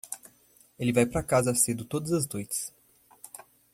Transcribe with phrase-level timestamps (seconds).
[0.79, 2.73] Ele vai para casa cedo todas as noites.